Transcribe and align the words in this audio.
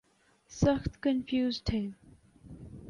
سخت 0.51 0.91
کنفیوزڈ 1.03 1.69
ہیں۔ 1.73 1.89